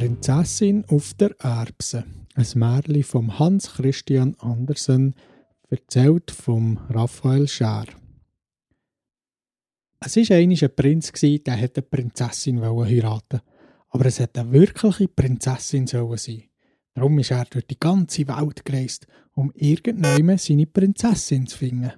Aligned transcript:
Prinzessin 0.00 0.82
auf 0.86 1.12
der 1.12 1.38
Erbse. 1.40 2.06
Ein 2.34 2.46
Märchen 2.54 3.04
von 3.04 3.38
Hans 3.38 3.74
Christian 3.74 4.34
Andersen, 4.38 5.14
erzählt 5.68 6.30
vom 6.30 6.78
Raphael 6.88 7.46
Scher. 7.46 7.84
Es 10.00 10.16
war 10.16 10.36
einmal 10.38 10.56
ein 10.58 10.74
Prinz, 10.74 11.12
der 11.12 11.52
eine 11.52 11.68
Prinzessin 11.68 12.62
heiraten 12.62 13.42
Aber 13.90 14.06
es 14.06 14.20
hätte 14.20 14.40
eine 14.40 14.52
wirkliche 14.52 15.06
Prinzessin 15.06 15.86
sein 15.86 16.08
Darum 16.94 17.18
ist 17.18 17.30
er 17.30 17.44
durch 17.44 17.66
die 17.66 17.78
ganze 17.78 18.26
Welt 18.26 18.64
gereist, 18.64 19.06
um 19.34 19.52
irgendjemand 19.54 20.40
seine 20.40 20.66
Prinzessin 20.66 21.46
zu 21.46 21.58
finden. 21.58 21.92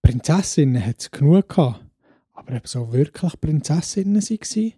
Prinzessinnen 0.00 0.82
hat 0.82 1.00
es 1.00 1.10
genug 1.10 1.46
gehabt, 1.50 1.84
aber 2.32 2.56
ob 2.56 2.66
so 2.66 2.90
wirklich 2.90 3.38
Prinzessinnen 3.38 4.22
waren, 4.22 4.72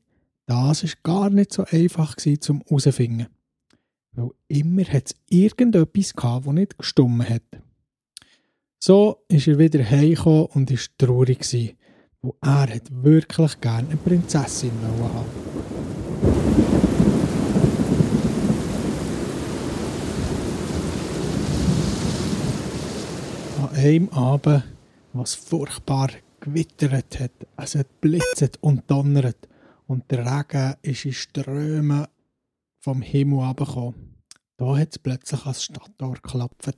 das 0.46 0.84
war 0.84 0.90
gar 1.02 1.30
nicht 1.30 1.52
so 1.52 1.64
einfach 1.64 2.16
zum 2.16 2.62
herauszufinden. 2.62 3.28
Weil 4.12 4.30
immer 4.48 4.84
hat 4.84 5.06
es 5.06 5.16
irgendetwas 5.28 6.14
gehabt, 6.14 6.46
das 6.46 6.52
nicht 6.52 6.78
gestummen 6.78 7.28
hat. 7.28 7.42
So 8.78 9.24
ist 9.28 9.48
er 9.48 9.58
wieder 9.58 9.82
heimgekommen 9.82 10.46
und 10.46 10.70
war 10.70 10.78
traurig, 10.98 11.40
weil 12.22 12.32
er 12.42 12.74
hat 12.74 13.02
wirklich 13.02 13.60
gerne 13.60 13.88
eine 13.88 13.96
Prinzessin 13.96 14.70
haben 14.82 15.24
An 23.62 23.76
einem 23.76 24.08
Abend, 24.10 24.64
was 25.14 25.34
furchtbar 25.34 26.10
gewittert 26.40 27.18
hat, 27.18 27.32
es 27.56 27.74
hat 27.74 28.00
blitzet 28.00 28.58
und 28.60 28.82
donnert 28.86 29.48
und 29.86 30.10
der 30.10 30.24
Regen 30.24 30.74
ist 30.82 31.04
in 31.04 31.12
Strömen 31.12 32.06
vom 32.80 33.02
Himmel 33.02 33.40
abgekommen. 33.40 34.16
Da 34.56 34.76
hat 34.76 34.90
es 34.92 34.98
plötzlich 34.98 35.40
ans 35.42 35.64
Stadttor 35.64 36.14
geklappt. 36.14 36.70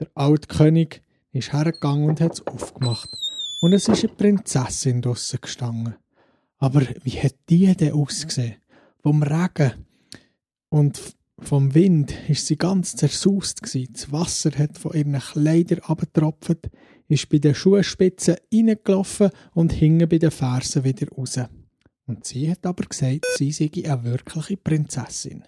Der 0.00 0.08
alte 0.14 0.48
König 0.48 1.02
ist 1.32 1.52
hergegangen 1.52 2.08
und 2.08 2.20
hat 2.20 2.34
es 2.34 2.46
aufgemacht. 2.46 3.08
Und 3.60 3.72
es 3.72 3.88
ist 3.88 4.04
eine 4.04 4.14
Prinzessin 4.14 5.02
draussen 5.02 5.40
gestanden. 5.40 5.96
Aber 6.58 6.82
wie 7.02 7.20
hat 7.20 7.34
die 7.48 7.74
denn 7.74 7.92
ausgesehen? 7.92 8.56
Vom 9.02 9.22
Regen 9.22 9.86
und 10.68 11.16
vom 11.40 11.74
Wind 11.74 12.14
ist 12.28 12.46
sie 12.46 12.56
ganz 12.56 12.96
zersaust. 12.96 13.62
Das 13.62 14.12
Wasser 14.12 14.50
hat 14.58 14.76
von 14.76 14.92
ihren 14.92 15.18
Kleidern 15.18 15.80
abgetropft, 15.80 16.68
ist 17.06 17.28
bei 17.28 17.38
den 17.38 17.54
Schuhspitzen 17.54 18.36
reingelaufen 18.52 19.30
und 19.54 19.72
hing 19.72 20.06
bei 20.08 20.18
den 20.18 20.32
Fersen 20.32 20.84
wieder 20.84 21.08
raus. 21.10 21.38
Und 22.08 22.24
sie 22.24 22.50
hat 22.50 22.64
aber 22.64 22.84
gesagt, 22.84 23.26
sie 23.36 23.52
sei 23.52 23.70
eine 23.84 24.02
wirkliche 24.02 24.56
Prinzessin. 24.56 25.44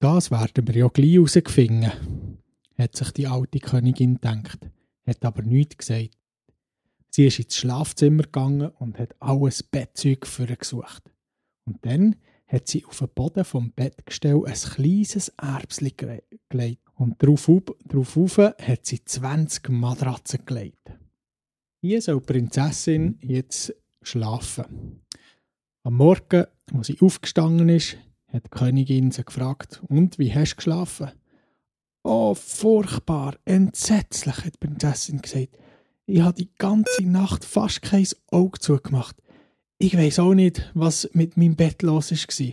Das 0.00 0.30
werden 0.30 0.66
wir 0.66 0.74
ja 0.74 0.88
gleich 0.88 1.14
herausfinden, 1.14 2.38
hat 2.76 2.96
sich 2.96 3.10
die 3.12 3.28
alte 3.28 3.60
Königin 3.60 4.14
gedacht, 4.14 4.58
hat 5.06 5.24
aber 5.24 5.42
nichts 5.42 5.78
gesagt. 5.78 6.10
Sie 7.10 7.26
ist 7.26 7.38
ins 7.38 7.56
Schlafzimmer 7.56 8.24
gegangen 8.24 8.70
und 8.70 8.98
hat 8.98 9.14
alles 9.20 9.62
Bettzeug 9.62 10.26
für 10.26 10.46
gesucht. 10.46 11.12
Und 11.64 11.86
dann 11.86 12.16
hat 12.48 12.66
sie 12.66 12.84
auf 12.84 12.98
den 12.98 13.08
Boden 13.14 13.44
vom 13.44 13.70
Bettgestell 13.70 14.42
ein 14.44 14.52
kleines 14.52 15.28
Erbsli 15.38 15.94
gelegt. 15.96 16.80
Und 16.96 17.22
darauf 17.22 18.38
hat 18.38 18.84
sie 18.84 19.04
20 19.04 19.68
Matratzen 19.68 20.44
gelegt. 20.44 20.90
Hier 21.80 22.02
soll 22.02 22.18
die 22.18 22.32
Prinzessin 22.32 23.16
jetzt 23.20 23.72
schlafen. 24.02 25.04
Am 25.86 25.98
Morgen, 25.98 26.46
als 26.72 26.86
sie 26.86 26.98
aufgestanden 27.02 27.68
ist, 27.68 27.98
hat 28.32 28.46
die 28.46 28.48
Königin 28.48 29.10
sie 29.10 29.22
gefragt, 29.22 29.82
und 29.86 30.18
wie 30.18 30.34
hast 30.34 30.52
du 30.52 30.56
geschlafen? 30.56 31.10
Oh, 32.02 32.34
furchtbar, 32.34 33.36
entsetzlich, 33.44 34.34
hat 34.34 34.54
die 34.54 34.66
Prinzessin 34.66 35.20
gesagt. 35.20 35.58
Ich 36.06 36.22
habe 36.22 36.36
die 36.36 36.48
ganze 36.56 37.02
Nacht 37.04 37.44
fast 37.44 37.82
kein 37.82 38.06
Auge 38.30 38.60
zugemacht. 38.60 39.16
Ich 39.76 39.94
weiß 39.94 40.20
auch 40.20 40.32
nicht, 40.32 40.70
was 40.72 41.10
mit 41.12 41.36
meinem 41.36 41.54
Bett 41.54 41.82
los 41.82 42.12
war. 42.12 42.52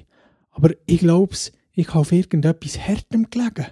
Aber 0.49 0.71
ich 0.85 0.99
glaube, 0.99 1.33
ich 1.71 1.87
habe 1.87 1.99
auf 1.99 2.11
irgendetwas 2.11 2.77
Härtem 2.79 3.29
gelegen. 3.29 3.67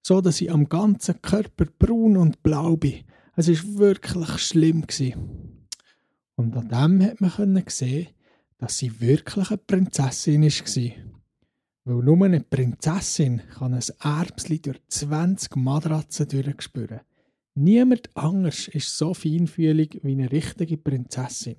So, 0.00 0.22
dass 0.22 0.40
ich 0.40 0.50
am 0.50 0.70
ganzen 0.70 1.20
Körper 1.20 1.66
braun 1.78 2.16
und 2.16 2.42
blau 2.42 2.78
bin. 2.78 3.04
Es 3.36 3.48
war 3.48 3.78
wirklich 3.80 4.38
schlimm. 4.38 4.86
Und 6.36 6.56
an 6.56 7.00
dem 7.00 7.04
hat 7.04 7.20
man 7.20 7.64
sehen, 7.66 8.08
dass 8.58 8.78
sie 8.78 9.00
wirklich 9.00 9.50
eine 9.50 9.58
Prinzessin 9.58 10.42
war. 10.42 10.92
Weil 11.86 12.02
nur 12.02 12.24
eine 12.24 12.40
Prinzessin 12.40 13.42
kann 13.58 13.74
ein 13.74 13.82
Erbsli 14.00 14.60
durch 14.60 14.80
20 14.88 15.56
Matratzen 15.56 16.28
durchspüren. 16.28 17.00
Niemand 17.54 18.16
anders 18.16 18.68
ist 18.68 18.96
so 18.96 19.14
feinfühlig 19.14 20.00
wie 20.02 20.12
eine 20.12 20.32
richtige 20.32 20.76
Prinzessin. 20.76 21.56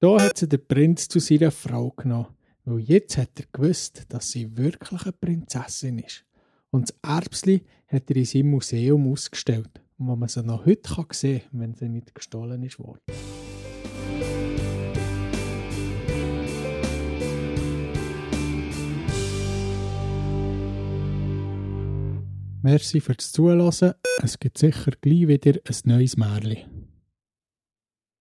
Da 0.00 0.20
hat 0.20 0.38
sie 0.38 0.48
der 0.48 0.58
Prinz 0.58 1.08
zu 1.08 1.20
seiner 1.20 1.50
Frau 1.50 1.90
genommen, 1.90 2.28
weil 2.64 2.80
jetzt 2.80 3.18
hat 3.18 3.38
er 3.38 3.46
gewusst, 3.52 4.06
dass 4.08 4.30
sie 4.30 4.56
wirklich 4.56 5.02
eine 5.02 5.12
Prinzessin 5.12 5.98
ist. 5.98 6.24
Und 6.70 6.88
das 6.88 6.96
Erbsli 7.02 7.62
hat 7.88 8.10
er 8.10 8.16
in 8.16 8.24
seinem 8.24 8.50
Museum 8.50 9.12
ausgestellt, 9.12 9.82
wo 9.98 10.16
man 10.16 10.28
sie 10.28 10.42
noch 10.42 10.64
heute 10.64 10.90
sehen 11.12 11.42
kann, 11.50 11.60
wenn 11.60 11.74
sie 11.74 11.88
nicht 11.88 12.14
gestohlen 12.14 12.62
ist 12.62 12.78
worden. 12.78 13.00
Merci 22.62 23.00
fürs 23.00 23.32
Zuhören. 23.32 23.94
Es 24.22 24.38
gibt 24.38 24.58
sicher 24.58 24.92
gleich 25.00 25.28
wieder 25.28 25.52
ein 25.52 25.76
neues 25.84 26.16
Märchen. 26.18 26.79